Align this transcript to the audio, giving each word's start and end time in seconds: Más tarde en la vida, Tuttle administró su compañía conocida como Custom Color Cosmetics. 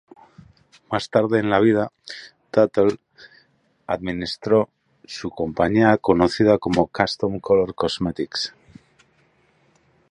Más 0.89 1.11
tarde 1.11 1.37
en 1.37 1.51
la 1.51 1.59
vida, 1.59 1.91
Tuttle 2.49 2.99
administró 3.85 4.67
su 5.05 5.29
compañía 5.29 5.95
conocida 5.99 6.57
como 6.57 6.87
Custom 6.87 7.39
Color 7.39 7.75
Cosmetics. 7.75 8.51